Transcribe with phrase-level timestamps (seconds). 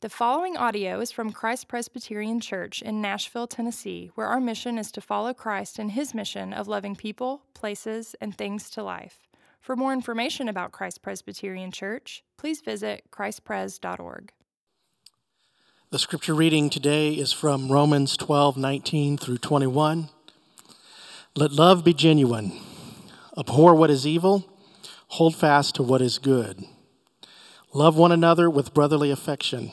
[0.00, 4.92] The following audio is from Christ Presbyterian Church in Nashville, Tennessee, where our mission is
[4.92, 9.26] to follow Christ in his mission of loving people, places, and things to life.
[9.60, 14.30] For more information about Christ Presbyterian Church, please visit christpres.org.
[15.90, 20.10] The scripture reading today is from Romans 12:19 through 21.
[21.34, 22.52] Let love be genuine,
[23.36, 24.44] abhor what is evil,
[25.08, 26.64] hold fast to what is good.
[27.74, 29.72] Love one another with brotherly affection.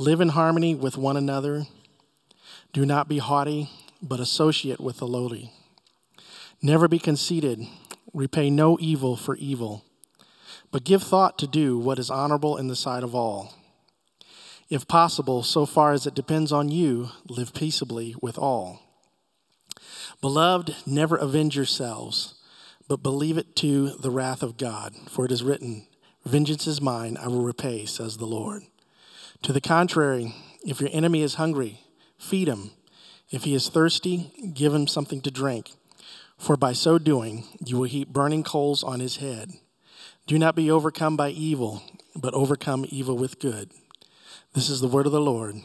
[0.00, 1.66] Live in harmony with one another.
[2.72, 3.68] Do not be haughty,
[4.00, 5.52] but associate with the lowly.
[6.62, 7.66] Never be conceited.
[8.14, 9.84] Repay no evil for evil,
[10.70, 13.52] but give thought to do what is honorable in the sight of all.
[14.70, 18.80] If possible, so far as it depends on you, live peaceably with all.
[20.22, 22.36] Beloved, never avenge yourselves,
[22.88, 25.86] but believe it to the wrath of God, for it is written,
[26.24, 28.62] Vengeance is mine, I will repay, says the Lord.
[29.42, 30.34] To the contrary,
[30.66, 31.80] if your enemy is hungry,
[32.18, 32.72] feed him.
[33.30, 35.70] If he is thirsty, give him something to drink.
[36.36, 39.52] For by so doing, you will heap burning coals on his head.
[40.26, 41.82] Do not be overcome by evil,
[42.14, 43.70] but overcome evil with good.
[44.52, 45.56] This is the word of the Lord.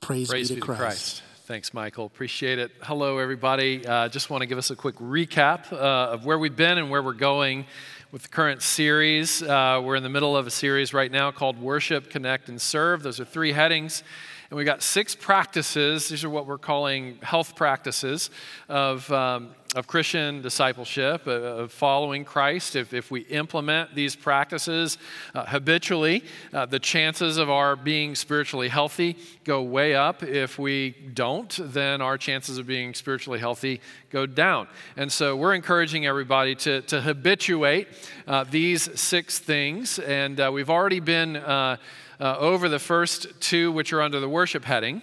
[0.00, 0.78] Praise, Praise be to be Christ.
[0.78, 1.22] to Christ.
[1.46, 2.04] Thanks, Michael.
[2.06, 2.70] Appreciate it.
[2.82, 3.86] Hello, everybody.
[3.86, 6.90] Uh, just want to give us a quick recap uh, of where we've been and
[6.90, 7.64] where we're going
[8.10, 9.42] with the current series.
[9.42, 13.02] Uh, we're in the middle of a series right now called Worship, Connect, and Serve.
[13.02, 14.02] Those are three headings.
[14.48, 16.08] And we got six practices.
[16.08, 18.30] These are what we're calling health practices
[18.66, 22.74] of, um, of Christian discipleship, uh, of following Christ.
[22.74, 24.96] If, if we implement these practices
[25.34, 26.24] uh, habitually,
[26.54, 30.22] uh, the chances of our being spiritually healthy go way up.
[30.22, 34.68] If we don't, then our chances of being spiritually healthy go down.
[34.96, 37.88] And so we're encouraging everybody to, to habituate
[38.26, 39.98] uh, these six things.
[39.98, 41.76] And uh, we've already been uh,
[42.20, 45.02] over the first two, which are under the worship heading.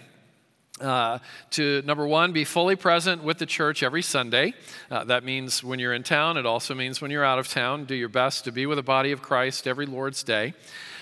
[0.80, 1.18] Uh,
[1.50, 4.52] to number one, be fully present with the church every Sunday.
[4.90, 6.36] Uh, that means when you're in town.
[6.36, 7.84] It also means when you're out of town.
[7.86, 10.52] Do your best to be with the body of Christ every Lord's Day.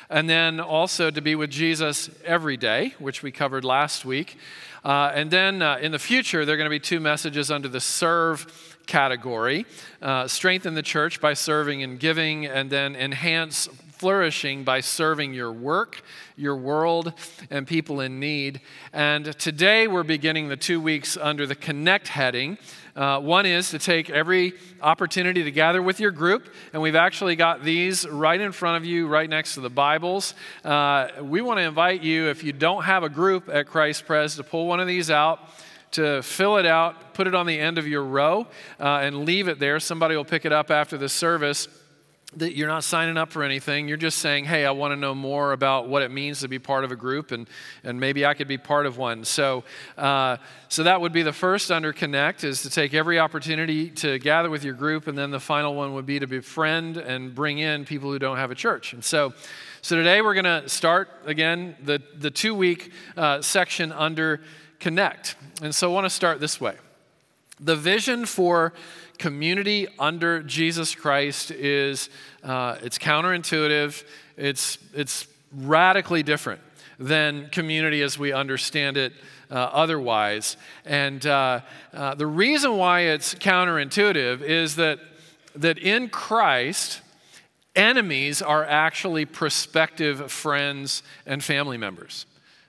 [0.09, 4.37] And then also to be with Jesus every day, which we covered last week.
[4.85, 7.69] Uh, and then uh, in the future, there are going to be two messages under
[7.69, 9.65] the serve category
[10.03, 13.69] uh, strengthen the church by serving and giving, and then enhance
[13.99, 16.03] flourishing by serving your work,
[16.37, 17.12] your world,
[17.49, 18.60] and people in need.
[18.93, 22.59] And today we're beginning the two weeks under the Connect heading.
[22.97, 27.37] Uh, one is to take every opportunity to gather with your group, and we've actually
[27.37, 30.34] got these right in front of you, right next to the Bibles.
[30.65, 34.34] Uh, we want to invite you, if you don't have a group at Christ Pres,
[34.37, 35.41] to pull one of these out
[35.93, 38.49] to fill it out, put it on the end of your row,
[38.81, 39.78] uh, and leave it there.
[39.78, 41.69] Somebody will pick it up after the service
[42.37, 43.89] that you're not signing up for anything.
[43.89, 46.59] You're just saying, hey, I want to know more about what it means to be
[46.59, 47.49] part of a group, and,
[47.83, 49.25] and maybe I could be part of one.
[49.25, 49.65] So,
[49.97, 54.19] uh, so that would be the first under Connect, is to take every opportunity to
[54.19, 57.59] gather with your group, and then the final one would be to befriend and bring
[57.59, 58.93] in people who don't have a church.
[58.93, 59.33] And so,
[59.83, 64.41] so today we're going to start again the, the two week uh, section under
[64.81, 65.37] Connect.
[65.62, 66.77] And so I want to start this way.
[67.61, 68.73] The vision for
[69.19, 72.11] community under Jesus Christ is
[72.43, 74.05] uh, it's counterintuitive.
[74.37, 76.61] It's it's radically different
[76.99, 79.13] than community as we understand it
[79.51, 80.57] uh, otherwise.
[80.85, 81.61] And uh,
[81.93, 84.99] uh, the reason why it's counterintuitive is that
[85.57, 87.01] that in Christ,
[87.77, 92.27] enemies are actually prospective friends and family members.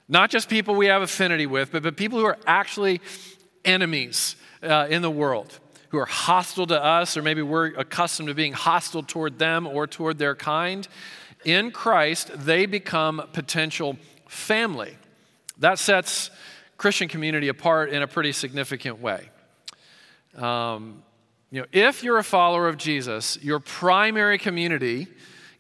[0.08, 3.02] Not just people we have affinity with, but, but people who are actually
[3.64, 5.60] enemies uh, in the world
[5.96, 9.88] who are hostile to us, or maybe we're accustomed to being hostile toward them or
[9.88, 10.90] toward their kind,
[11.46, 13.98] in Christ, they become potential
[14.28, 14.98] family.
[15.60, 16.32] That sets
[16.78, 19.30] Christian community apart in a pretty significant way.
[20.36, 21.02] Um,
[21.50, 25.08] you know, if you're a follower of Jesus, your primary community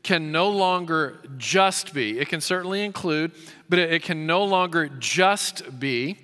[0.03, 3.31] can no longer just be, it can certainly include,
[3.69, 6.17] but it can no longer just be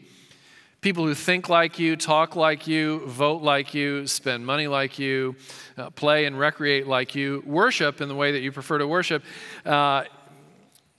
[0.82, 5.36] people who think like you, talk like you, vote like you, spend money like you,
[5.78, 9.24] uh, play and recreate like you, worship in the way that you prefer to worship.
[9.64, 10.04] Uh,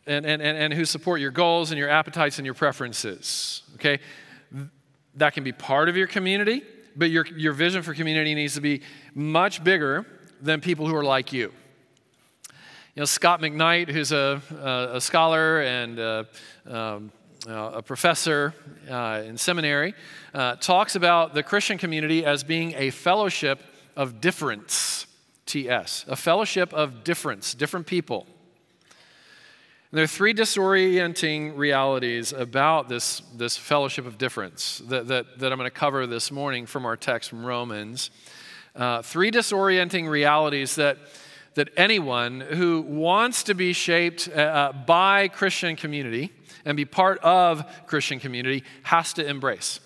[0.06, 3.62] and, and, and, and who support your goals and your appetites and your preferences.
[3.74, 3.98] Okay?
[5.16, 6.62] That can be part of your community,
[6.94, 8.82] but your, your vision for community needs to be
[9.14, 10.06] much bigger
[10.40, 11.52] than people who are like you.
[12.94, 16.28] You know, Scot McKnight, who's a, a, a scholar and a,
[16.66, 17.10] um,
[17.46, 18.54] a professor
[18.90, 19.94] uh, in seminary,
[20.34, 23.60] uh, talks about the Christian community as being a fellowship
[23.96, 25.06] of difference,
[25.46, 28.26] TS, a fellowship of difference, different people.
[29.90, 35.52] And there are three disorienting realities about this, this fellowship of difference that, that, that
[35.52, 38.10] I'm going to cover this morning from our text from Romans.
[38.74, 40.96] Uh, three disorienting realities that,
[41.54, 46.32] that anyone who wants to be shaped uh, uh, by Christian community
[46.64, 49.80] and be part of Christian community has to embrace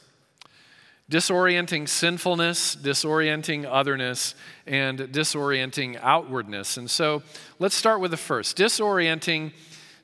[1.11, 4.35] disorienting sinfulness, disorienting otherness,
[4.67, 6.77] and disorienting outwardness.
[6.77, 7.23] And so
[7.59, 9.53] let's start with the first disorienting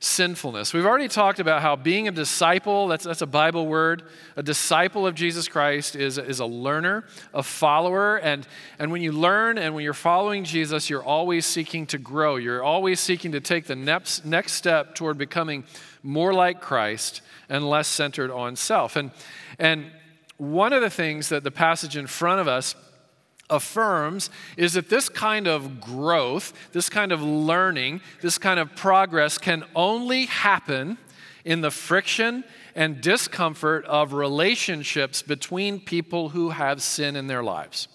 [0.02, 0.74] sinfulness.
[0.74, 4.02] We've already talked about how being a disciple, that's, that's a Bible word,
[4.34, 8.16] a disciple of Jesus Christ is, is a learner, a follower.
[8.16, 8.46] And,
[8.80, 12.34] and when you learn and when you're following Jesus, you're always seeking to grow.
[12.34, 15.62] You're always seeking to take the next, next step toward becoming
[16.02, 18.96] more like Christ and less centered on self.
[18.96, 19.12] And,
[19.60, 19.86] and
[20.36, 22.74] one of the things that the passage in front of us
[23.50, 29.38] affirms is that this kind of growth, this kind of learning, this kind of progress
[29.38, 30.98] can only happen
[31.44, 32.44] in the friction
[32.74, 37.88] and discomfort of relationships between people who have sin in their lives.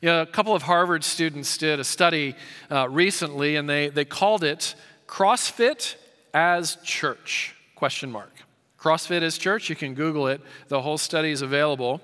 [0.00, 2.34] You know, a couple of Harvard students did a study
[2.70, 4.74] uh, recently, and they, they called it
[5.06, 5.94] CrossFit
[6.34, 7.54] as Church?
[7.74, 8.32] Question mark.
[8.78, 9.70] CrossFit as Church.
[9.70, 10.40] You can Google it.
[10.68, 12.02] The whole study is available.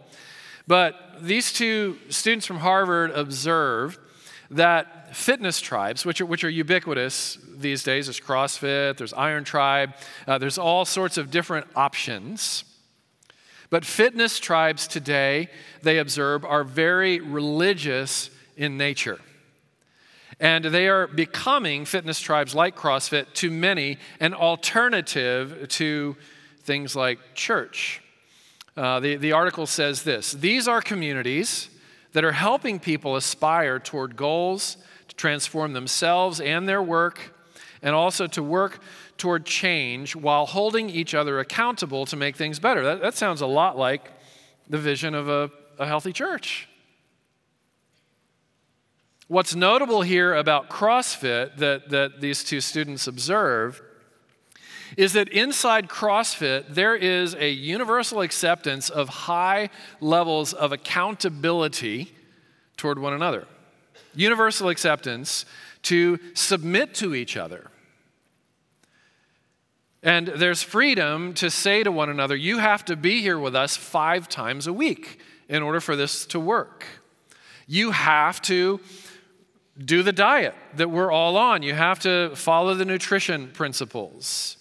[0.71, 3.99] But these two students from Harvard observed
[4.53, 9.95] that fitness tribes, which are, which are ubiquitous these days, there's CrossFit, there's Iron Tribe,
[10.29, 12.63] uh, there's all sorts of different options.
[13.69, 15.49] But fitness tribes today,
[15.83, 19.19] they observe, are very religious in nature.
[20.39, 26.17] And they are becoming fitness tribes like CrossFit to many an alternative to
[26.63, 28.03] things like church.
[28.77, 31.69] Uh, the, the article says this These are communities
[32.13, 34.77] that are helping people aspire toward goals,
[35.09, 37.35] to transform themselves and their work,
[37.83, 38.83] and also to work
[39.17, 42.83] toward change while holding each other accountable to make things better.
[42.83, 44.11] That, that sounds a lot like
[44.69, 46.69] the vision of a, a healthy church.
[49.29, 53.81] What's notable here about CrossFit that, that these two students observe
[54.97, 59.71] is that inside CrossFit, there is a universal acceptance of high
[60.01, 62.13] levels of accountability
[62.77, 63.47] toward one another.
[64.15, 65.45] Universal acceptance
[65.83, 67.71] to submit to each other.
[70.03, 73.77] And there's freedom to say to one another, you have to be here with us
[73.77, 76.87] five times a week in order for this to work.
[77.67, 78.81] You have to
[79.79, 81.63] do the diet that we're all on.
[81.63, 84.57] You have to follow the nutrition principles.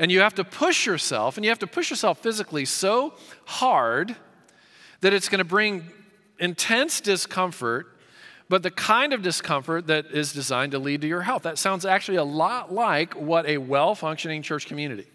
[0.00, 3.12] And you have to push yourself, and you have to push yourself physically so
[3.44, 4.16] hard
[5.02, 5.90] that it's going to bring
[6.38, 7.98] intense discomfort,
[8.48, 11.42] but the kind of discomfort that is designed to lead to your health.
[11.42, 15.06] That sounds actually a lot like what a well functioning church community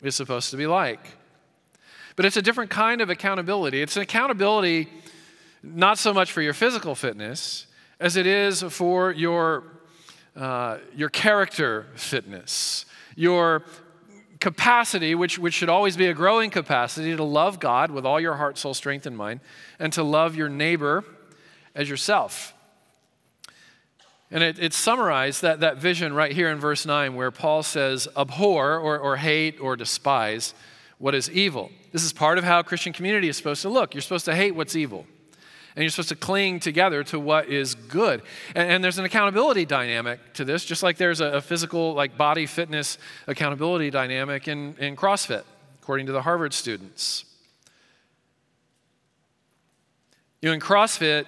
[0.00, 1.06] is supposed to be like.
[2.16, 3.82] But it's a different kind of accountability.
[3.82, 4.88] It's an accountability
[5.62, 7.66] not so much for your physical fitness
[8.00, 9.64] as it is for your,
[10.34, 13.64] uh, your character fitness, your
[14.44, 18.34] capacity, which, which should always be a growing capacity, to love God with all your
[18.34, 19.40] heart, soul, strength, and mind,
[19.78, 21.02] and to love your neighbor
[21.74, 22.52] as yourself.
[24.30, 28.06] And it, it summarized that, that vision right here in verse 9, where Paul says,
[28.18, 30.52] abhor or, or hate or despise
[30.98, 31.70] what is evil.
[31.92, 33.94] This is part of how Christian community is supposed to look.
[33.94, 35.06] You're supposed to hate what's evil
[35.76, 38.22] and you're supposed to cling together to what is good.
[38.54, 42.16] And, and there's an accountability dynamic to this, just like there's a, a, physical, like
[42.16, 45.42] body fitness accountability dynamic in, in CrossFit,
[45.82, 47.24] according to the Harvard students.
[50.40, 51.24] You know, in CrossFit,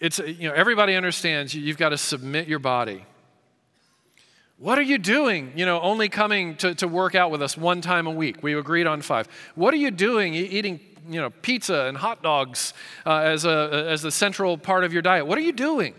[0.00, 3.04] it's, you know, everybody understands you've got to submit your body.
[4.58, 5.52] What are you doing?
[5.54, 8.42] You know, only coming to, to work out with us one time a week.
[8.42, 9.28] We agreed on five.
[9.54, 12.74] What are you doing eating you know, pizza and hot dogs
[13.06, 15.26] uh, as, a, as the central part of your diet.
[15.26, 15.94] What are you doing?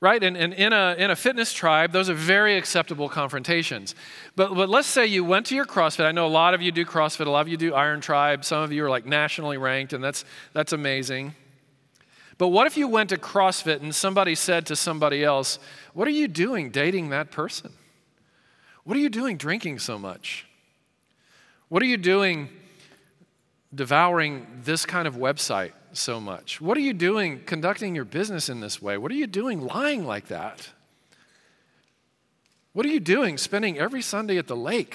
[0.00, 0.22] Right?
[0.22, 3.94] And, and in, a, in a fitness tribe, those are very acceptable confrontations.
[4.34, 6.04] But, but let's say you went to your CrossFit.
[6.04, 8.44] I know a lot of you do CrossFit, a lot of you do Iron Tribe,
[8.44, 11.34] some of you are like nationally ranked, and that's, that's amazing.
[12.38, 15.58] But what if you went to CrossFit and somebody said to somebody else,
[15.94, 17.72] What are you doing dating that person?
[18.84, 20.46] What are you doing drinking so much?
[21.68, 22.50] What are you doing
[23.74, 26.60] devouring this kind of website so much?
[26.60, 28.96] What are you doing conducting your business in this way?
[28.98, 30.70] What are you doing lying like that?
[32.72, 34.94] What are you doing spending every Sunday at the lake?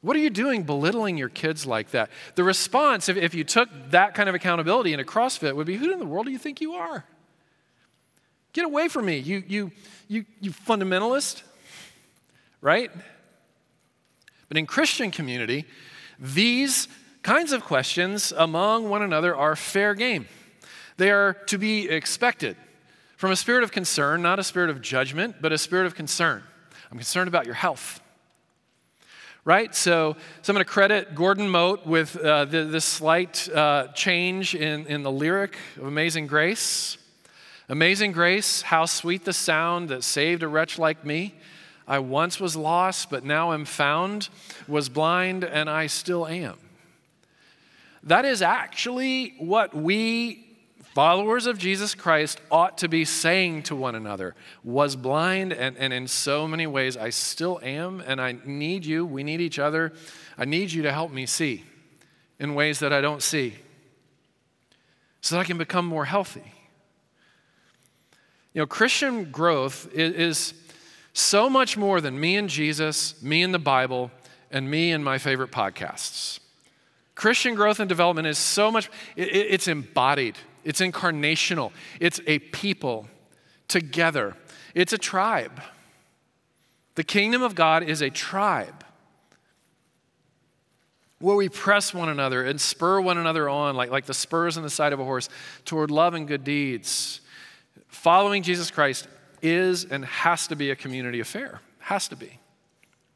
[0.00, 2.10] What are you doing belittling your kids like that?
[2.34, 5.76] The response, if, if you took that kind of accountability in a CrossFit, would be
[5.76, 7.04] Who in the world do you think you are?
[8.52, 9.70] Get away from me, you, you,
[10.08, 11.42] you, you fundamentalist,
[12.60, 12.90] right?
[14.48, 15.64] But in Christian community,
[16.22, 16.86] these
[17.22, 20.26] kinds of questions among one another are fair game.
[20.96, 22.56] They are to be expected
[23.16, 26.42] from a spirit of concern, not a spirit of judgment, but a spirit of concern.
[26.90, 28.00] I'm concerned about your health
[29.44, 29.74] right?
[29.74, 34.54] So, so I'm going to credit Gordon Mote with uh, the, this slight uh, change
[34.54, 36.96] in, in the lyric of Amazing Grace.
[37.68, 41.34] Amazing Grace, how sweet the sound that saved a wretch like me.
[41.92, 44.30] I once was lost, but now am found,
[44.66, 46.56] was blind, and I still am.
[48.02, 50.46] That is actually what we
[50.94, 54.34] followers of Jesus Christ ought to be saying to one another,
[54.64, 59.04] was blind, and, and in so many ways I still am, and I need you.
[59.04, 59.92] We need each other.
[60.38, 61.62] I need you to help me see
[62.38, 63.56] in ways that I don't see
[65.20, 66.54] so that I can become more healthy.
[68.54, 70.54] You know, Christian growth is, is
[71.12, 74.10] so much more than me and Jesus, me and the Bible,
[74.50, 76.40] and me and my favorite podcasts.
[77.14, 83.08] Christian growth and development is so much, it, it's embodied it's incarnational, it's a people
[83.68, 84.36] together,
[84.74, 85.60] it's a tribe.
[86.94, 88.84] The kingdom of God is a tribe
[91.18, 94.62] where we press one another and spur one another on, like, like the spurs on
[94.62, 95.28] the side of a horse,
[95.64, 97.20] toward love and good deeds.
[97.88, 99.06] Following Jesus Christ
[99.42, 102.38] is and has to be a community affair, has to be,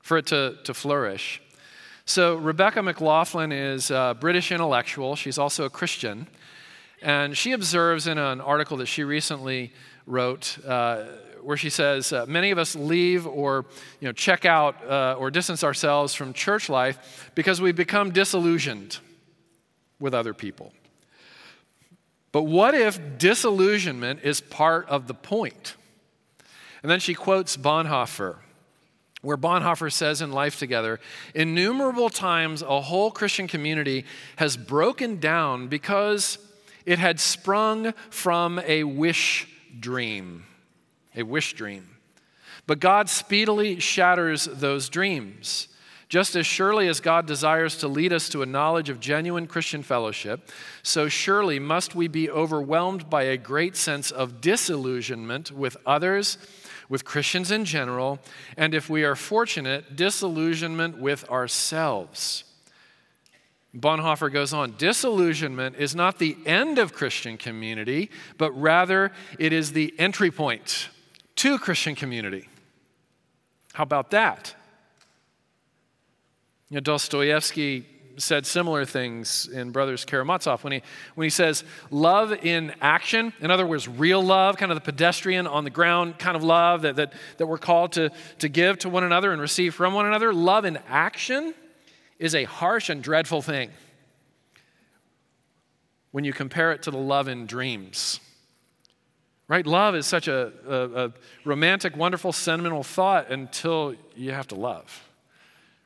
[0.03, 1.41] for it to, to flourish.
[2.05, 5.17] So, Rebecca McLaughlin is a British intellectual.
[5.17, 6.29] She's also a Christian.
[7.03, 9.73] And she observes in an article that she recently
[10.07, 11.05] wrote, uh,
[11.43, 13.67] where she says, uh, Many of us leave or
[14.01, 18.99] you know, check out uh, or distance ourselves from church life because we become disillusioned
[19.99, 20.73] with other people.
[22.33, 25.75] But what if disillusionment is part of the point?
[26.83, 28.37] And then she quotes Bonhoeffer,
[29.23, 31.01] where Bonhoeffer says in Life Together
[31.35, 34.05] innumerable times a whole Christian community
[34.37, 36.39] has broken down because
[36.85, 40.45] it had sprung from a wish dream,
[41.15, 41.97] a wish dream.
[42.67, 45.69] But God speedily shatters those dreams.
[46.09, 49.83] Just as surely as God desires to lead us to a knowledge of genuine Christian
[49.83, 50.51] fellowship,
[50.85, 56.39] so surely must we be overwhelmed by a great sense of disillusionment with others,
[56.89, 58.19] with Christians in general,
[58.57, 62.45] and if we are fortunate, disillusionment with ourselves.
[63.75, 69.73] Bonhoeffer goes on disillusionment is not the end of Christian community, but rather it is
[69.73, 70.89] the entry point
[71.37, 72.49] to Christian community.
[73.75, 74.55] How about that?
[76.71, 77.87] You know, Dostoevsky
[78.19, 80.83] said similar things in Brothers Karamazov when he,
[81.15, 85.47] when he says, Love in action, in other words, real love, kind of the pedestrian
[85.47, 88.89] on the ground kind of love that, that, that we're called to, to give to
[88.89, 90.33] one another and receive from one another.
[90.33, 91.55] Love in action
[92.19, 93.71] is a harsh and dreadful thing
[96.13, 98.21] when you compare it to the love in dreams.
[99.49, 99.67] Right?
[99.67, 101.13] Love is such a, a, a,
[101.45, 105.09] romantic, wonderful, sentimental thought until you have to love,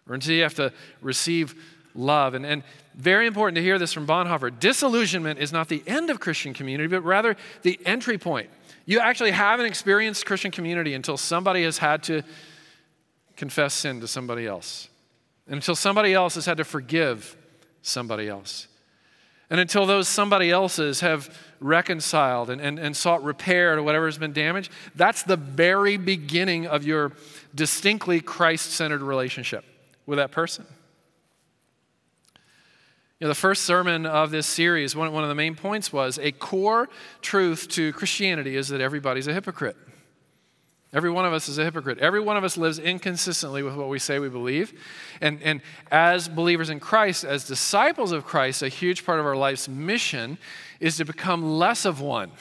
[0.08, 0.72] or until you have to
[1.02, 1.54] receive
[1.94, 2.34] love.
[2.34, 2.62] And, and
[2.94, 6.88] very important to hear this from Bonhoeffer disillusionment is not the end of Christian community,
[6.88, 8.50] but rather the entry point.
[8.86, 12.22] You actually haven't experienced Christian community until somebody has had to
[13.36, 14.88] confess sin to somebody else
[15.46, 17.36] and until somebody else has had to forgive
[17.82, 18.68] somebody else.
[19.50, 24.16] And until those somebody else's have reconciled and, and, and sought repair to whatever has
[24.16, 27.12] been damaged, that's the very beginning of your
[27.54, 29.64] distinctly Christ centered relationship
[30.06, 30.66] with that person.
[33.20, 36.18] You know, the first sermon of this series, one, one of the main points was
[36.18, 36.88] a core
[37.20, 39.76] truth to Christianity is that everybody's a hypocrite.
[40.94, 41.98] Every one of us is a hypocrite.
[41.98, 44.72] Every one of us lives inconsistently with what we say we believe.
[45.20, 45.60] And, and
[45.90, 50.38] as believers in Christ, as disciples of Christ, a huge part of our life's mission
[50.80, 52.32] is to become less of one.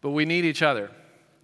[0.00, 0.92] But we need each other,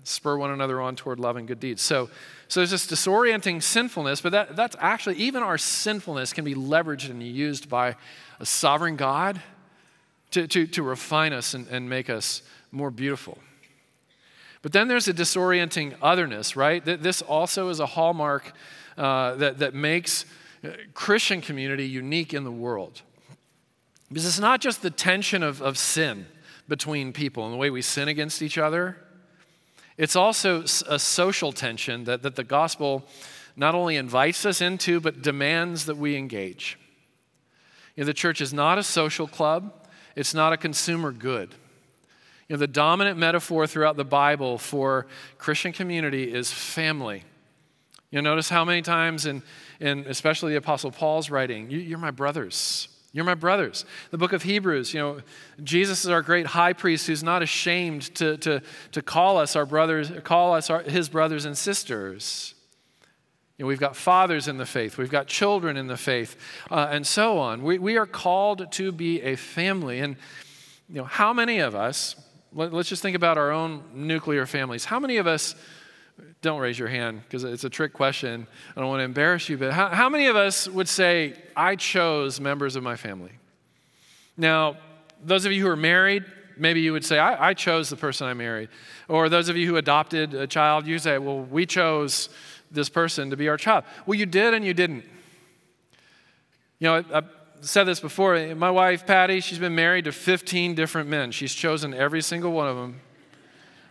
[0.05, 1.83] spur one another on toward love and good deeds.
[1.83, 2.09] So,
[2.49, 7.11] so there's this disorienting sinfulness, but that, that's actually, even our sinfulness can be leveraged
[7.11, 7.97] and used by
[8.41, 9.43] a sovereign God
[10.31, 13.39] to, to, to refine us and, and make us more beautiful.
[14.63, 16.85] But then there's a disorienting otherness, right?
[16.85, 18.53] This also is a hallmark
[18.97, 20.25] uh, that, that makes
[20.65, 23.03] uh, Christian community unique in the world.
[24.09, 26.27] Because it's not just the tension of, of sin
[26.67, 28.97] between people and the way we sin against each other,
[29.99, 33.05] it's also a social tension that, that the gospel
[33.57, 36.79] not only invites us into, but demands that we engage.
[37.97, 39.75] You know, the church is not a social club,
[40.15, 41.53] it's not a consumer good.
[42.49, 47.25] You know, the dominant metaphor throughout the Bible for Christian community is family.
[48.13, 49.43] You notice how many times, in,
[49.81, 52.89] in especially the Apostle Paul's writing, you, you're my brothers.
[53.19, 53.85] You're my brothers.
[54.13, 55.21] The book of Hebrews, you know,
[55.65, 59.67] Jesus is our great high priest who's not ashamed to, to, to call us our
[59.67, 62.55] brothers, call us our, his brothers and sisters.
[63.57, 66.37] You know, we've got fathers in the faith, we've got children in the faith,
[66.71, 67.65] uh, and so on.
[67.65, 69.99] We, we are called to be a family.
[69.99, 70.15] And,
[70.89, 72.15] you know, how many of us,
[72.53, 75.57] let, let's just think about our own nuclear families, how many of us
[76.41, 78.47] don't raise your hand because it's a trick question.
[78.77, 81.77] I don't want to embarrass you, but how, how many of us would say, I
[81.77, 83.33] chose members of my family?
[84.37, 84.77] Now,
[85.23, 86.25] those of you who are married,
[86.57, 88.69] maybe you would say, I, I, chose the person I married.
[89.09, 92.29] Or those of you who adopted a child, you say, Well, we chose
[92.71, 93.85] this person to be our child.
[94.07, 95.05] Well, you did and you didn't.
[96.79, 97.23] You know, I, I
[97.61, 98.55] said this before.
[98.55, 101.33] My wife, Patty, she's been married to 15 different men.
[101.33, 103.01] She's chosen every single one of them,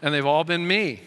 [0.01, 1.01] and they've all been me.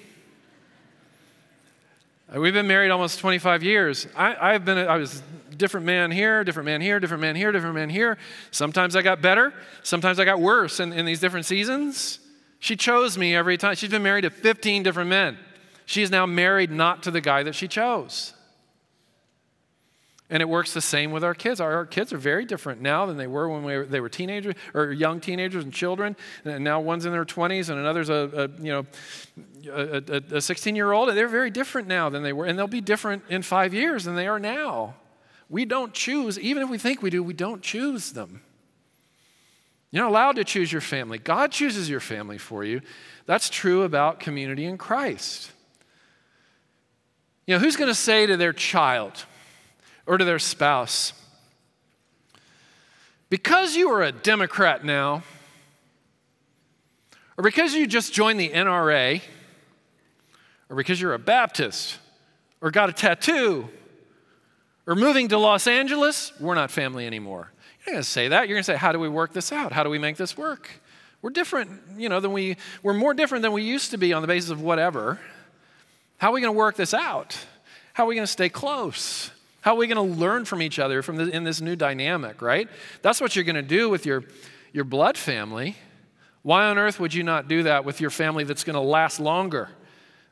[2.35, 4.07] Uh, we've been married almost 25 years.
[4.15, 5.23] I, have been, I was
[5.57, 8.19] different man here, different man here, different man here, different man here.
[8.51, 12.21] Sometimes I got better, sometimes I got worse in, in these different seasons.
[12.61, 13.75] She chose me every time.
[13.75, 15.39] She's been married to 15 different men.
[15.87, 18.35] She is now married not to the guy that she chose.
[20.31, 21.61] And it works the same with our kids.
[21.61, 24.55] Our, our kids are very different now than they were when we they were teenagers
[24.75, 26.17] or young teenagers and children.
[26.45, 28.87] And now one's in their 20s and another's a, a you know
[29.73, 31.09] a 16 year old.
[31.11, 34.15] They're very different now than they were, and they'll be different in five years than
[34.15, 34.95] they are now.
[35.51, 38.43] We don't choose, even if we think we do, we don't choose them.
[39.91, 41.19] You're not allowed to choose your family.
[41.19, 42.81] God chooses your family for you.
[43.27, 45.51] That's true about community in Christ.
[47.47, 49.25] You know, who's going to say to their child,
[50.07, 51.13] or to their spouse.
[53.29, 55.23] Because you are a Democrat now,
[57.39, 59.23] or because you just joined the NRA,
[60.69, 61.99] or because you're a Baptist,
[62.61, 63.69] or got a tattoo,
[64.87, 67.53] or moving to Los Angeles, we're not family anymore.
[67.87, 68.49] You're not going to say that.
[68.49, 69.73] You're going to say, How do we work this out?
[69.73, 70.69] How do we make this work?
[71.23, 74.23] We're different, you know, than we, we're more different than we used to be on
[74.23, 75.21] the basis of whatever.
[76.17, 77.39] How are we going to work this out?
[77.93, 79.31] How are we going to stay close?
[79.61, 82.41] How are we going to learn from each other from the, in this new dynamic,
[82.41, 82.69] right?
[83.03, 84.25] That's what you're going to do with your,
[84.73, 85.77] your blood family.
[86.43, 89.21] Why on earth would you not do that with your family that's going to last
[89.21, 89.69] longer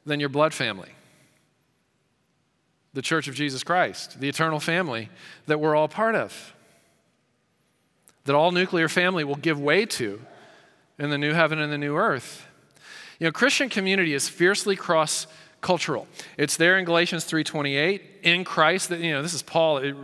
[0.07, 0.91] than your blood family?
[2.95, 5.11] The Church of Jesus Christ, the eternal family
[5.47, 6.55] that we're all part of,
[8.25, 10.21] that all nuclear family will give way to
[10.99, 12.47] in the new heaven and the new earth.
[13.19, 15.27] You know, Christian community is fiercely cross
[15.61, 16.07] cultural.
[16.37, 19.97] It's there in Galatians 3:28 in Christ that you know this is Paul it,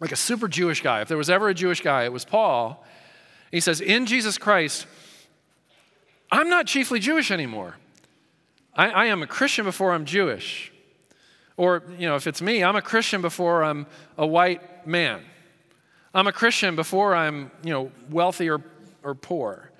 [0.00, 1.00] like a super Jewish guy.
[1.00, 2.84] If there was ever a Jewish guy, it was Paul.
[3.50, 4.86] He says in Jesus Christ
[6.30, 7.76] I'm not chiefly Jewish anymore.
[8.74, 10.72] I, I am a Christian before I'm Jewish.
[11.56, 13.86] Or, you know, if it's me, I'm a Christian before I'm
[14.18, 15.20] a white man.
[16.12, 18.60] I'm a Christian before I'm, you know, wealthy or,
[19.04, 19.70] or poor.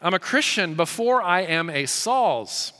[0.00, 2.72] I'm a Christian before I am a Saul's.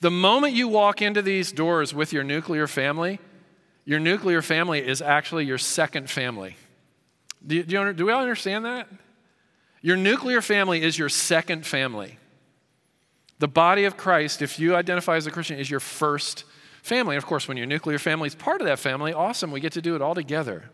[0.00, 3.18] The moment you walk into these doors with your nuclear family,
[3.84, 6.56] your nuclear family is actually your second family.
[7.46, 8.88] Do, you, do, you, do we all understand that?
[9.80, 12.18] Your nuclear family is your second family.
[13.38, 16.44] The body of Christ, if you identify as a Christian, is your first
[16.82, 17.16] family.
[17.16, 19.72] And of course, when your nuclear family is part of that family, awesome, we get
[19.72, 20.70] to do it all together.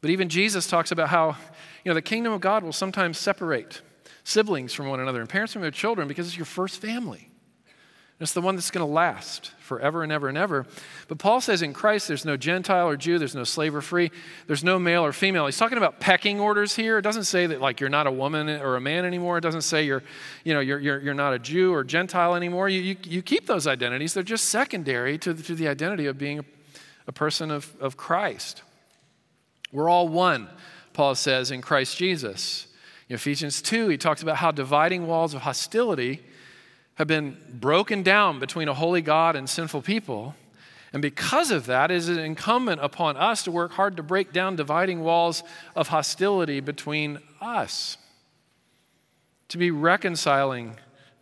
[0.00, 1.36] But even Jesus talks about how,
[1.84, 3.80] you know, the kingdom of God will sometimes separate
[4.22, 7.30] siblings from one another and parents from their children because it's your first family.
[8.20, 10.66] It's the one that's going to last forever and ever and ever.
[11.08, 14.12] But Paul says in Christ, there's no Gentile or Jew, there's no slave or free,
[14.46, 15.46] there's no male or female.
[15.46, 16.98] He's talking about pecking orders here.
[16.98, 19.38] It doesn't say that like you're not a woman or a man anymore.
[19.38, 20.04] It doesn't say you're,
[20.44, 22.68] you know, you're, you're, you're not a Jew or Gentile anymore.
[22.68, 24.14] You, you, you keep those identities.
[24.14, 26.44] They're just secondary to the, to the identity of being a,
[27.08, 28.62] a person of, of Christ.
[29.72, 30.48] We're all one,
[30.92, 32.68] Paul says, in Christ Jesus.
[33.08, 36.22] In Ephesians 2, he talks about how dividing walls of hostility
[36.96, 40.34] have been broken down between a holy God and sinful people.
[40.92, 44.32] And because of that, it is it incumbent upon us to work hard to break
[44.32, 45.42] down dividing walls
[45.74, 47.96] of hostility between us,
[49.48, 50.76] to be reconciling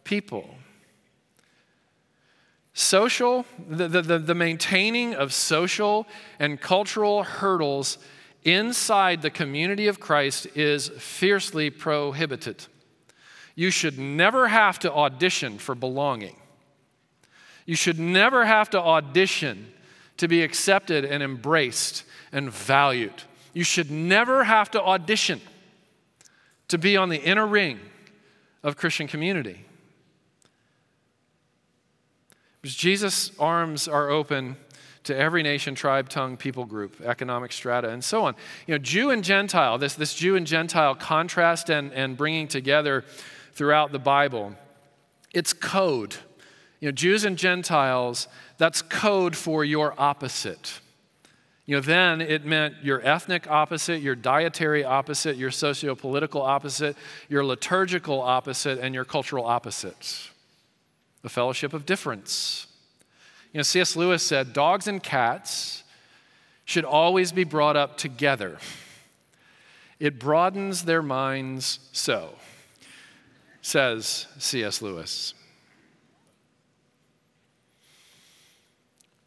[0.05, 0.57] people.
[2.75, 6.07] Social, the, the, the, maintaining of social
[6.39, 7.99] and cultural hurdles
[8.45, 12.67] inside the community of Christ is fiercely prohibited.
[13.55, 16.37] You should never have to audition for belonging.
[17.67, 19.73] You should never have to audition
[20.17, 23.23] to be accepted and embraced and valued.
[23.53, 25.41] You should never have to audition
[26.69, 27.79] to be on the inner ring
[28.63, 29.65] of Christian community.
[32.61, 34.57] Because Jesus' arms are open
[35.05, 38.37] to every nation, tribe, tongue, people group, economic strata, and so on.
[38.67, 43.05] You know, Jew and Gentile, this, this Jew and Gentile contrast and, and bringing together
[43.53, 44.55] throughout the Bible,
[45.33, 46.17] it's code.
[46.81, 50.81] You know, Jews and Gentiles, that's code for your opposite.
[51.65, 56.97] You know, then it meant your ethnic opposite, your dietary opposite, your socio political opposite,
[57.29, 60.33] your liturgical opposite, and your cultural opposites
[61.23, 62.67] the fellowship of difference.
[63.53, 63.97] You know, C.S.
[63.97, 65.85] Lewis said dogs and cats
[66.65, 68.59] should always be brought up together.
[69.99, 72.35] It broadens their minds so,
[73.63, 74.83] says C.S.
[74.83, 75.35] Lewis.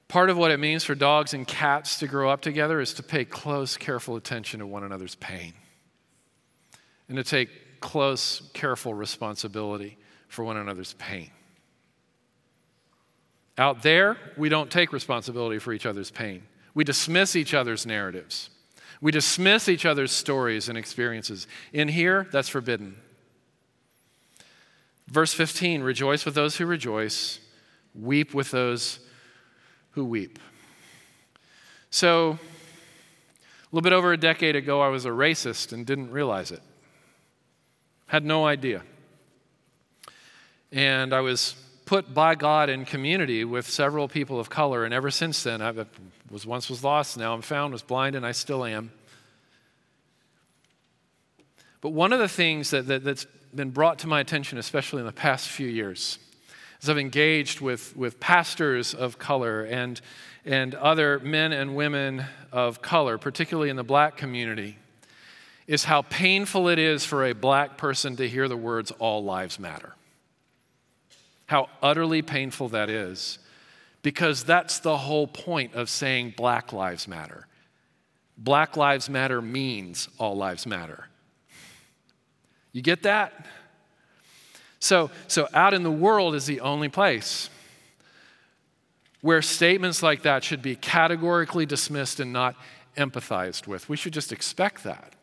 [0.07, 3.03] Part of what it means for dogs and cats to grow up together is to
[3.03, 5.53] pay close, careful attention to one another's pain
[7.07, 11.31] and to take close, careful responsibility for one another's pain.
[13.57, 16.43] Out there, we don't take responsibility for each other's pain.
[16.73, 18.49] We dismiss each other's narratives.
[19.01, 21.47] We dismiss each other's stories and experiences.
[21.71, 22.97] In here, that's forbidden.
[25.07, 27.39] Verse 15 Rejoice with those who rejoice,
[27.93, 28.99] weep with those
[29.91, 30.39] who weep.
[31.89, 36.51] So, a little bit over a decade ago, I was a racist and didn't realize
[36.51, 36.61] it.
[38.07, 38.83] Had no idea.
[40.71, 45.11] And I was put by God in community with several people of color, and ever
[45.11, 45.71] since then, I
[46.29, 48.91] was once was lost, now I'm found, was blind, and I still am.
[51.81, 55.05] But one of the things that, that, has been brought to my attention, especially in
[55.05, 56.19] the past few years,
[56.81, 60.01] as I've engaged with, with pastors of color and,
[60.43, 64.77] and other men and women of color, particularly in the black community,
[65.67, 69.57] is how painful it is for a black person to hear the words, All lives
[69.57, 69.95] matter.
[71.47, 73.39] How utterly painful that is,
[74.01, 77.47] because that's the whole point of saying Black Lives Matter.
[78.37, 81.07] Black Lives Matter means all lives matter.
[82.75, 83.45] You get that?
[84.79, 87.49] So, so out in the world is the only place
[89.21, 92.53] where statements like that should be categorically dismissed and not
[92.97, 93.87] empathized with.
[93.87, 95.13] We should just expect that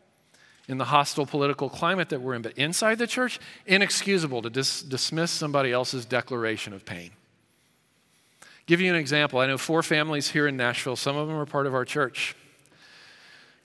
[0.67, 2.41] in the hostile political climate that we're in.
[2.41, 7.11] But inside the church, inexcusable to dis- dismiss somebody else's declaration of pain.
[8.65, 9.37] Give you an example.
[9.37, 10.95] I know four families here in Nashville.
[10.95, 12.35] Some of them are part of our church.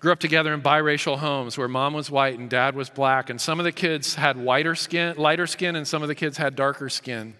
[0.00, 3.40] Grew up together in biracial homes where mom was white and dad was black, and
[3.40, 6.54] some of the kids had whiter skin, lighter skin, and some of the kids had
[6.54, 7.34] darker skin.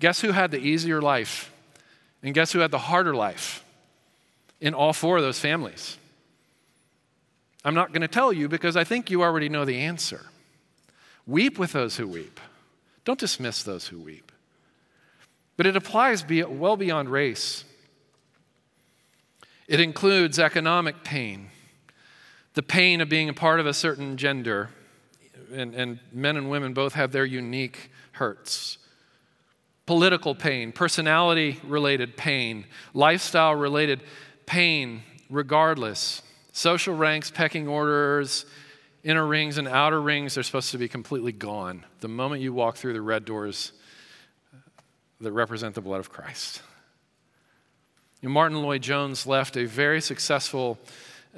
[0.00, 1.52] Guess who had the easier life?
[2.22, 3.64] And guess who had the harder life?
[4.60, 5.98] In all four of those families.
[7.64, 10.26] I'm not going to tell you because I think you already know the answer.
[11.26, 12.40] Weep with those who weep.
[13.04, 14.32] Don't dismiss those who weep.
[15.56, 17.64] But it applies well beyond race.
[19.68, 21.50] It includes economic pain,
[22.54, 24.70] the pain of being a part of a certain gender,
[25.52, 28.78] and, and men and women both have their unique hurts.
[29.86, 34.02] Political pain, personality related pain, lifestyle related
[34.46, 36.22] pain, regardless.
[36.52, 38.44] Social ranks, pecking orders,
[39.02, 42.76] inner rings and outer rings, they're supposed to be completely gone the moment you walk
[42.76, 43.72] through the red doors
[45.20, 46.62] that represent the blood of Christ.
[48.20, 50.78] You know, Martyn Lloyd-Jones left a very successful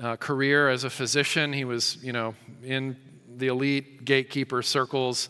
[0.01, 1.53] uh, career as a physician.
[1.53, 2.97] He was, you know, in
[3.37, 5.29] the elite gatekeeper circles,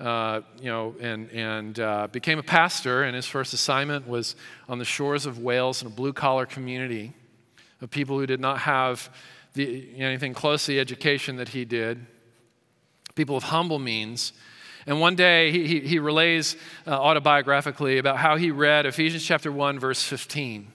[0.00, 3.02] uh, you know, and, and uh, became a pastor.
[3.02, 4.36] And his first assignment was
[4.68, 7.12] on the shores of Wales in a blue collar community
[7.80, 9.10] of people who did not have
[9.54, 12.06] the, anything close to the education that he did,
[13.14, 14.32] people of humble means.
[14.86, 19.50] And one day he, he, he relays uh, autobiographically about how he read Ephesians chapter
[19.50, 20.70] 1, verse 15,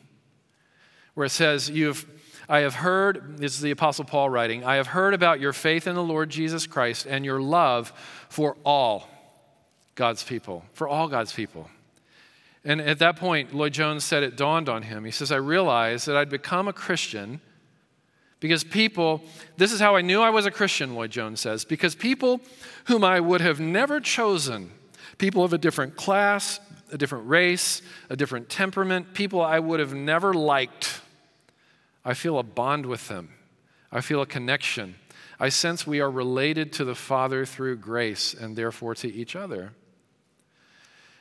[1.14, 2.06] where it says, You've
[2.52, 5.88] I have heard, this is the Apostle Paul writing, I have heard about your faith
[5.88, 7.94] in the Lord Jesus Christ and your love
[8.28, 9.08] for all
[9.96, 11.70] God's people, for all God's people.
[12.66, 15.06] And at that point, Lloyd Jones said it dawned on him.
[15.06, 17.40] He says, I realized that I'd become a Christian
[18.42, 19.24] because people,
[19.56, 22.42] this is how I knew I was a Christian, Lloyd Jones says, because people
[22.86, 24.72] whom I would have never chosen,
[25.18, 26.60] people of a different class,
[26.92, 31.01] a different race, a different temperament, people I would have never liked,
[32.04, 33.30] I feel a bond with them.
[33.92, 34.96] I feel a connection.
[35.40, 39.74] I sense we are related to the Father through grace and therefore to each other.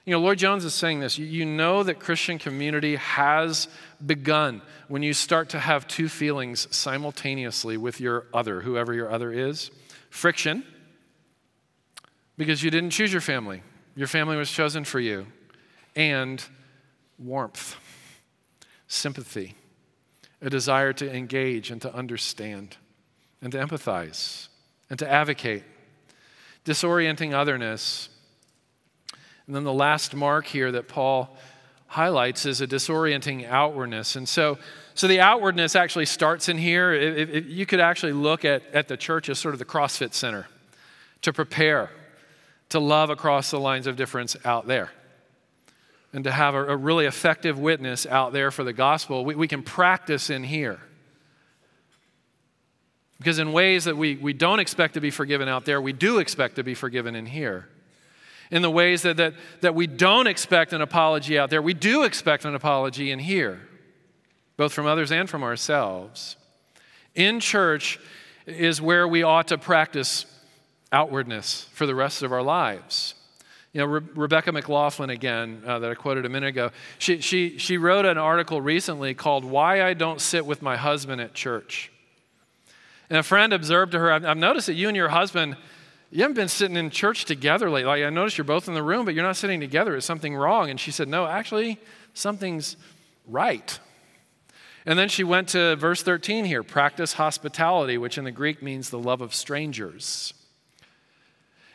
[0.05, 1.19] You know, Lloyd Jones is saying this.
[1.19, 3.69] You know that Christian community has
[4.05, 9.33] begun when you start to have two feelings simultaneously with your other, whoever your other
[9.33, 9.71] is
[10.11, 10.65] friction,
[12.37, 13.63] because you didn't choose your family,
[13.95, 15.27] your family was chosen for you,
[15.95, 16.45] and
[17.19, 17.77] warmth,
[18.89, 19.55] sympathy,
[20.43, 22.77] a desire to engage and to understand
[23.43, 24.49] and to empathize
[24.89, 25.65] and to advocate.
[26.65, 28.11] Disorienting otherness
[29.51, 31.37] and then the last mark here that Paul
[31.89, 34.15] highlights is a disorienting outwardness.
[34.15, 34.59] And so,
[34.95, 36.93] so the outwardness actually starts in here.
[36.93, 40.15] If, if you could actually look at, at the church as sort of the CrossFit
[40.15, 40.47] center
[41.23, 41.91] to prepare,
[42.69, 44.93] to love across the lines of difference out there,
[46.13, 49.25] and to have a, a really effective witness out there for the gospel.
[49.25, 50.81] We, we can practice in here.
[53.19, 56.19] Because in ways that we, we don't expect to be forgiven out there, we do
[56.19, 57.69] expect to be forgiven in here
[58.51, 61.63] in the ways that, that, that we don't expect an apology out there.
[61.63, 63.61] We do expect an apology in here,
[64.57, 66.37] both from others and from ourselves.
[67.15, 67.99] In church
[68.47, 70.27] is where we ought to practice
[70.93, 73.15] outwardness for the rest of our lives.
[73.73, 77.59] You know, Re- Rebecca McLaughlin, again, uh, that I quoted a minute ago, she, she,
[77.59, 81.93] she wrote an article recently called Why I Don't Sit with My Husband at Church.
[83.09, 85.57] And a friend observed to her, I've, I've noticed that you and your husband
[86.13, 87.85] you haven't been sitting in church together lately.
[87.85, 89.95] Like, I noticed you're both in the room, but you're not sitting together.
[89.95, 90.69] Is something wrong?
[90.69, 91.79] And she said, No, actually,
[92.15, 92.77] something's
[93.29, 93.79] right.
[94.87, 98.91] And then she went to verse 13 here practice hospitality, which in the Greek means
[98.91, 100.35] the love of strangers.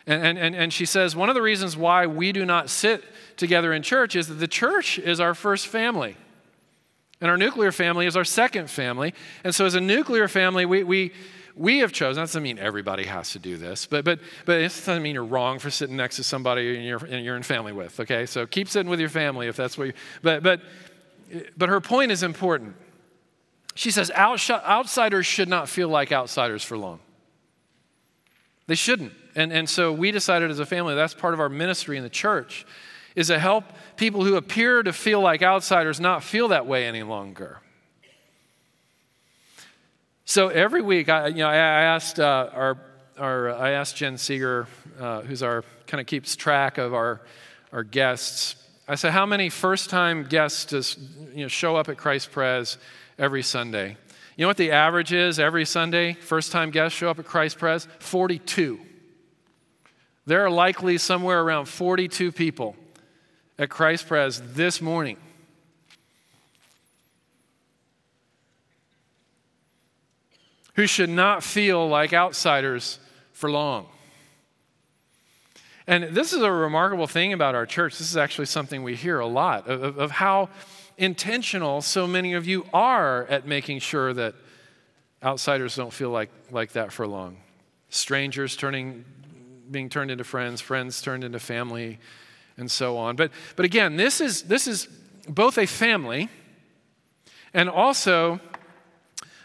[0.08, 3.04] And, and, and she says, One of the reasons why we do not sit
[3.38, 6.16] together in church is that the church is our first family.
[7.22, 9.14] And our nuclear family is our second family.
[9.44, 11.12] And so, as a nuclear family, we, we,
[11.56, 14.64] we have chosen, that doesn't mean everybody has to do this, but, but, but it
[14.64, 18.26] doesn't mean you're wrong for sitting next to somebody you're, you're in family with, okay?
[18.26, 20.62] So keep sitting with your family if that's what you, but, but,
[21.58, 22.76] but her point is important.
[23.74, 27.00] She says outsiders should not feel like outsiders for long.
[28.68, 29.14] They shouldn't.
[29.36, 32.10] And, and so we decided as a family that's part of our ministry in the
[32.10, 32.66] church
[33.16, 33.66] is to help
[33.98, 37.60] people who appear to feel like outsiders not feel that way any longer.
[40.26, 42.78] So every week, I, you know, I asked uh, our,
[43.18, 44.68] our, I asked Jen Seeger,
[45.00, 47.22] uh, who's our kind of keeps track of our,
[47.72, 48.56] our guests.
[48.88, 50.98] I said, how many first-time guests does
[51.34, 52.78] you know show up at Christ Pres
[53.18, 53.98] every Sunday?
[54.36, 56.14] You know what the average is every Sunday?
[56.14, 57.88] First-time guests show up at Christ Pres.
[58.00, 58.80] Forty-two.
[60.26, 62.76] There are likely somewhere around 42 people
[63.58, 65.18] at Christ Pres this morning.
[70.76, 73.00] who should not feel like outsiders
[73.32, 73.88] for long.
[75.88, 77.98] And this is a remarkable thing about our church.
[77.98, 80.50] This is actually something we hear a lot of, of, how
[80.98, 84.36] intentional so many of you are at making sure that
[85.24, 87.38] outsiders don't feel like, like that for long.
[87.90, 89.06] Strangers turning,
[89.72, 92.00] being turned into friends, friends turned into family,
[92.58, 93.16] and so on.
[93.16, 94.88] But, but again, this is, this is
[95.28, 96.30] both a family
[97.54, 98.40] and also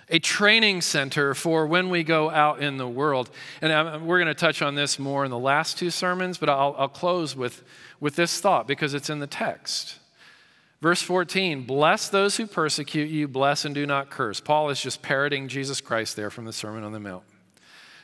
[0.08, 3.30] a training center for when we go out in the world.
[3.62, 6.74] And we're going to touch on this more in the last two sermons, but I'll,
[6.76, 7.62] I'll close with,
[8.00, 9.98] with this thought because it's in the text.
[10.80, 14.40] Verse 14, bless those who persecute you, bless and do not curse.
[14.40, 17.22] Paul is just parroting Jesus Christ there from the Sermon on the Mount.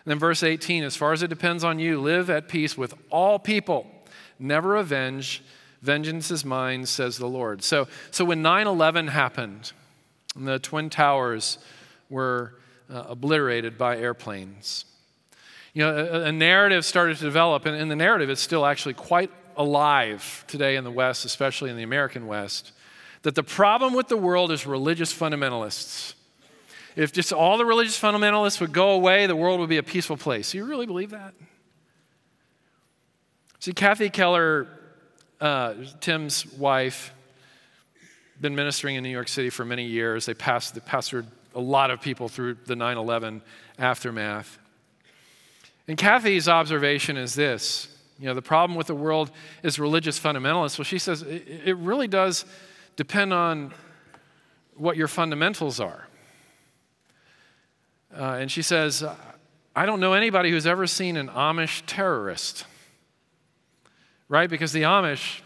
[0.06, 2.94] And then verse 18, as far as it depends on you, live at peace with
[3.10, 3.90] all people.
[4.38, 5.42] Never avenge.
[5.82, 7.64] Vengeance is mine, says the Lord.
[7.64, 9.72] So, so when 9 11 happened,
[10.36, 11.58] and the Twin Towers
[12.08, 12.54] were
[12.88, 14.84] uh, obliterated by airplanes.
[15.74, 18.94] You know, a, a, narrative started to develop, and, and the narrative is still actually
[18.94, 22.70] quite alive today in the West, especially in the American West,
[23.22, 26.14] that the problem with the world is religious fundamentalists.
[26.96, 30.16] If just all the religious fundamentalists would go away, the world would be a peaceful
[30.16, 30.52] place.
[30.52, 31.34] Do you really believe that?
[33.60, 34.66] See, Kathy Keller,
[35.40, 37.12] uh, Tim's wife,
[38.40, 40.24] been ministering in New York City for many years.
[40.24, 43.42] They passed, they pastored a lot of people through the 9 11
[43.78, 44.58] aftermath.
[45.88, 49.30] And Kathy's observation is this You know, the problem with the world
[49.62, 50.78] is religious fundamentalists.
[50.78, 52.46] Well, she says it really does
[52.96, 53.74] depend on
[54.76, 56.05] what your fundamentals are.
[58.16, 59.04] Uh, and she says,
[59.74, 62.64] I don't know anybody who's ever seen an Amish terrorist,
[64.28, 64.48] right?
[64.48, 65.40] Because the Amish,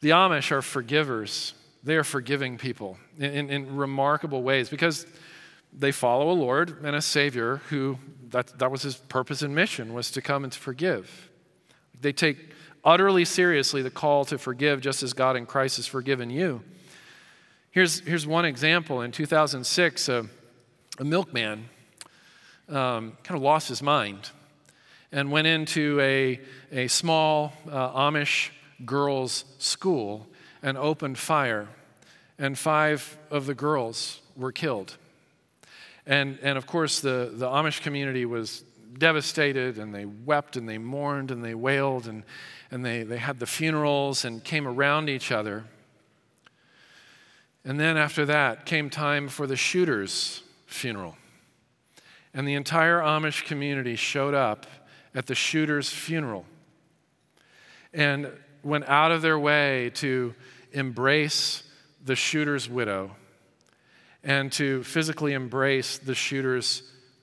[0.00, 1.54] the Amish are forgivers.
[1.82, 5.06] They are forgiving people in, in, in remarkable ways because
[5.72, 7.98] they follow a Lord and a Savior who
[8.28, 11.30] that, that was his purpose and mission was to come and to forgive.
[12.00, 12.50] They take
[12.84, 16.62] utterly seriously the call to forgive just as God in Christ has forgiven you.
[17.70, 19.02] Here's, here's one example.
[19.02, 20.26] In 2006, a,
[20.98, 21.68] a milkman
[22.68, 24.30] um, kind of lost his mind
[25.12, 26.40] and went into a,
[26.72, 28.50] a small uh, Amish
[28.84, 30.26] girls' school
[30.62, 31.68] and opened fire,
[32.38, 34.96] and five of the girls were killed.
[36.06, 38.64] And, and of course, the, the Amish community was
[38.98, 42.24] devastated, and they wept and they mourned and they wailed, and,
[42.70, 45.64] and they, they had the funerals and came around each other.
[47.64, 51.16] And then after that came time for the shooter's funeral.
[52.34, 54.66] And the entire Amish community showed up
[55.14, 56.44] at the shooter's funeral
[57.94, 58.30] and
[58.62, 60.34] went out of their way to
[60.72, 61.62] embrace
[62.04, 63.16] the shooter's widow
[64.22, 66.82] and to physically embrace the shooter's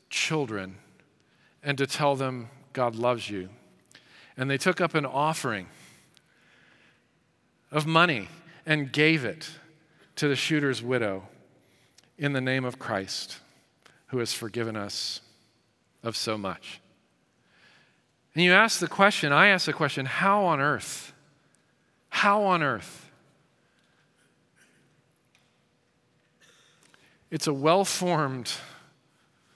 [0.09, 0.77] children
[1.61, 3.49] and to tell them God loves you.
[4.35, 5.67] And they took up an offering
[7.71, 8.29] of money
[8.65, 9.49] and gave it
[10.15, 11.27] to the shooter's widow
[12.17, 13.39] in the name of Christ,
[14.07, 15.21] who has forgiven us
[16.03, 16.79] of so much.
[18.35, 21.13] And you ask the question, I ask the question, how on earth?
[22.09, 23.03] How on earth
[27.33, 28.51] It's a well formed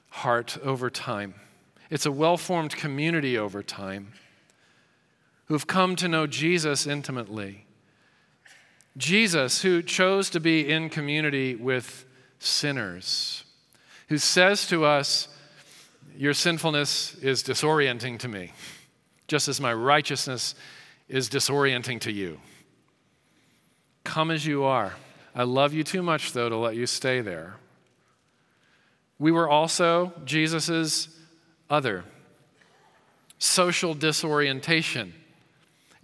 [0.09, 1.35] heart over time,
[1.91, 4.13] it's a well formed community over time
[5.45, 7.67] who've come to know Jesus intimately.
[8.97, 12.06] Jesus, who chose to be in community with
[12.39, 13.43] sinners,
[14.09, 15.27] who says to us,
[16.15, 18.53] Your sinfulness is disorienting to me,
[19.27, 20.55] just as my righteousness
[21.09, 22.39] is disorienting to you.
[24.03, 24.93] Come as you are.
[25.35, 27.57] I love you too much, though, to let you stay there.
[29.19, 31.09] We were also Jesus'
[31.69, 32.03] other
[33.39, 35.13] social disorientation.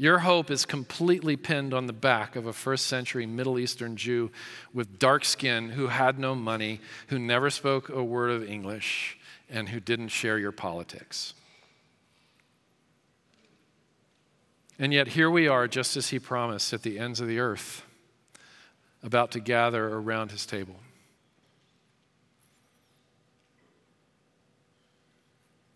[0.04, 4.32] Your hope is completely pinned on the back of a first century Middle Eastern Jew
[4.74, 9.18] with dark skin who had no money, who never spoke a word of English,
[9.50, 11.34] and who didn't share your politics.
[14.78, 17.86] And yet, here we are, just as he promised, at the ends of the earth,
[19.04, 20.76] about to gather around his table.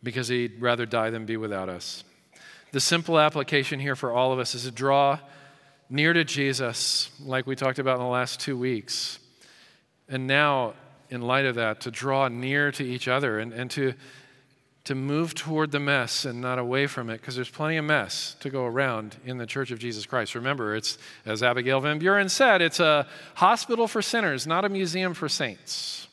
[0.03, 2.03] because he'd rather die than be without us.
[2.71, 5.19] The simple application here for all of us is to draw
[5.89, 9.19] near to Jesus, like we talked about in the last two weeks.
[10.09, 10.73] And now,
[11.09, 13.93] in light of that, to draw near to each other and, and to,
[14.83, 18.35] to move toward the mess and not away from it, because there's plenty of mess
[18.41, 20.35] to go around in the Church of Jesus Christ.
[20.35, 25.13] Remember, it's, as Abigail Van Buren said, it's a hospital for sinners, not a museum
[25.13, 26.07] for saints.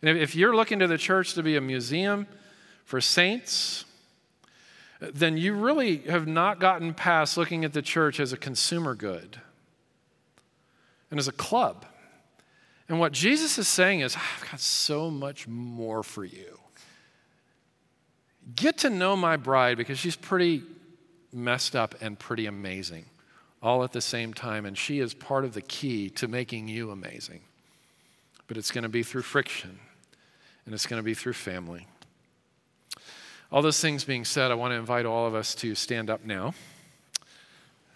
[0.00, 2.26] And if you're looking to the church to be a museum,
[2.84, 3.84] for saints,
[5.10, 9.40] then you really have not gotten past looking at the church as a consumer good
[11.10, 11.84] and as a club.
[12.88, 16.58] And what Jesus is saying is, ah, I've got so much more for you.
[18.54, 20.62] Get to know my bride because she's pretty
[21.32, 23.06] messed up and pretty amazing
[23.62, 24.66] all at the same time.
[24.66, 27.40] And she is part of the key to making you amazing.
[28.46, 29.78] But it's going to be through friction
[30.64, 31.86] and it's going to be through family.
[33.52, 36.24] All those things being said, I want to invite all of us to stand up
[36.24, 36.54] now.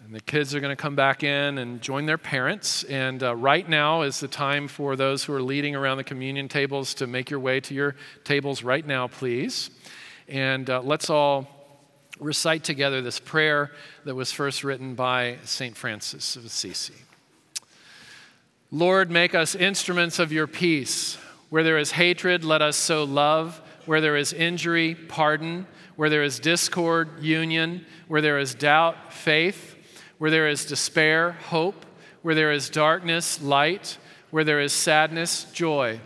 [0.05, 2.85] And the kids are going to come back in and join their parents.
[2.85, 6.47] And uh, right now is the time for those who are leading around the communion
[6.47, 9.71] tables to make your way to your tables right now, please.
[10.29, 11.49] And uh, let's all
[12.21, 13.73] recite together this prayer
[14.05, 15.75] that was first written by St.
[15.75, 16.93] Francis of Assisi.
[18.71, 21.17] Lord, make us instruments of your peace.
[21.49, 23.63] Where there is hatred, let us sow love.
[23.87, 25.67] Where there is injury, pardon.
[25.97, 27.87] Where there is discord, union.
[28.09, 29.77] Where there is doubt, faith.
[30.19, 31.87] Where there is despair, hope.
[32.23, 33.99] Where there is darkness, light.
[34.31, 36.01] Where there is sadness, joy.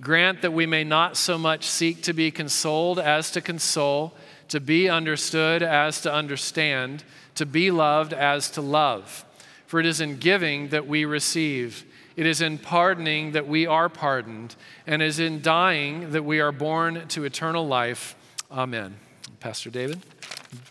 [0.00, 4.14] Grant that we may not so much seek to be consoled as to console,
[4.48, 7.04] to be understood as to understand,
[7.34, 9.24] to be loved as to love.
[9.66, 11.84] For it is in giving that we receive.
[12.20, 14.54] It is in pardoning that we are pardoned,
[14.86, 18.14] and it is in dying that we are born to eternal life.
[18.50, 18.96] Amen.
[19.40, 20.02] Pastor David?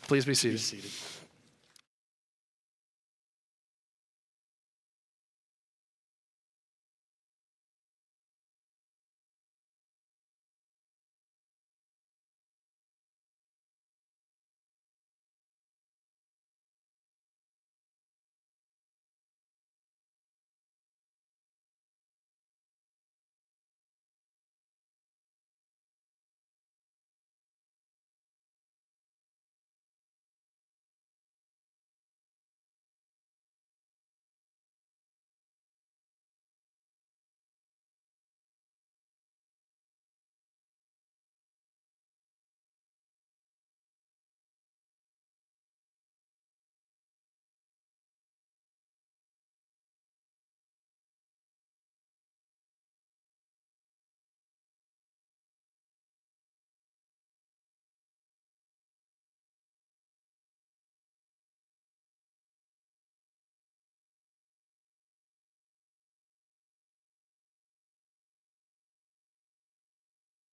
[0.04, 0.58] Please be seated.
[0.58, 1.09] Be seated.